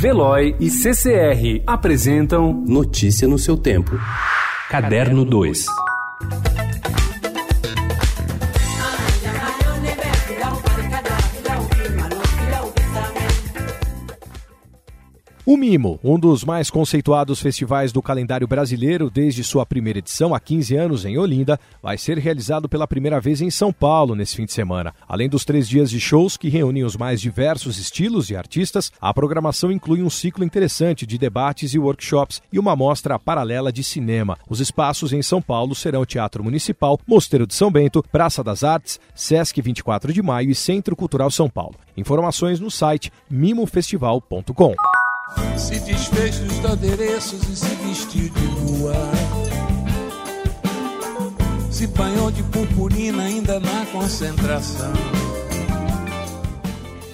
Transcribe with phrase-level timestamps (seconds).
[0.00, 4.00] Veloy e CCR apresentam Notícia no seu tempo.
[4.70, 5.66] Caderno 2.
[15.50, 20.38] O Mimo, um dos mais conceituados festivais do calendário brasileiro desde sua primeira edição há
[20.38, 24.44] 15 anos em Olinda, vai ser realizado pela primeira vez em São Paulo nesse fim
[24.44, 24.94] de semana.
[25.08, 29.12] Além dos três dias de shows que reúnem os mais diversos estilos e artistas, a
[29.12, 34.38] programação inclui um ciclo interessante de debates e workshops e uma mostra paralela de cinema.
[34.48, 38.62] Os espaços em São Paulo serão o Teatro Municipal, Mosteiro de São Bento, Praça das
[38.62, 41.74] Artes, Sesc 24 de Maio e Centro Cultural São Paulo.
[41.96, 44.89] Informações no site mimofestival.com.
[45.56, 48.94] Se desfez dos adereços e se vestiu de lua.
[51.70, 54.92] Se banhou de purpurina ainda na concentração.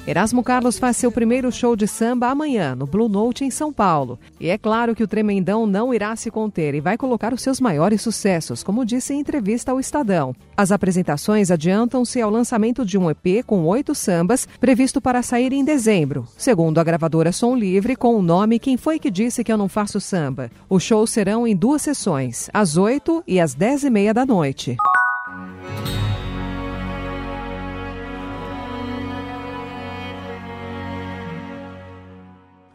[0.06, 4.20] Erasmo Carlos faz seu primeiro show de samba amanhã, no Blue Note, em São Paulo.
[4.38, 7.60] E é claro que o Tremendão não irá se conter e vai colocar os seus
[7.60, 10.32] maiores sucessos, como disse em entrevista ao Estadão.
[10.56, 15.64] As apresentações adiantam-se ao lançamento de um EP com oito sambas, previsto para sair em
[15.64, 19.58] dezembro, segundo a gravadora Som Livre, com o nome Quem Foi Que Disse Que Eu
[19.58, 20.52] Não Faço Samba.
[20.70, 24.76] Os shows serão em duas sessões, às oito e às dez e meia da noite.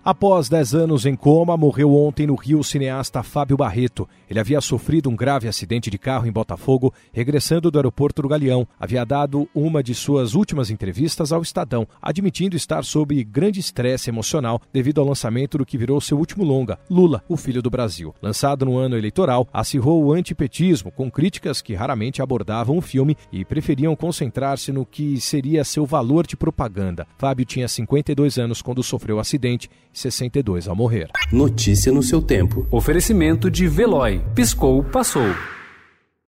[0.03, 4.09] Após 10 anos em coma, morreu ontem no Rio o cineasta Fábio Barreto.
[4.27, 8.67] Ele havia sofrido um grave acidente de carro em Botafogo, regressando do aeroporto do Galeão.
[8.79, 14.59] Havia dado uma de suas últimas entrevistas ao Estadão, admitindo estar sob grande estresse emocional
[14.73, 18.11] devido ao lançamento do que virou seu último longa, Lula, o Filho do Brasil.
[18.23, 23.45] Lançado no ano eleitoral, acirrou o antipetismo, com críticas que raramente abordavam o filme e
[23.45, 27.05] preferiam concentrar-se no que seria seu valor de propaganda.
[27.19, 31.09] Fábio tinha 52 anos quando sofreu o acidente 62 ao morrer.
[31.31, 32.67] Notícia no seu tempo.
[32.71, 34.21] Oferecimento de Veloy.
[34.35, 35.27] Piscou, passou.